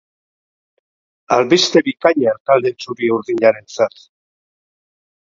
Albiste 1.35 1.83
bikaina 1.87 2.33
talde 2.49 2.71
txuri-urdinarentzat. 2.77 4.01